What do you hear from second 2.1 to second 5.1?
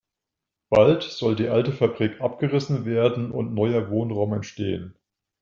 abgerissen werden und neuer Wohnraum entstehen.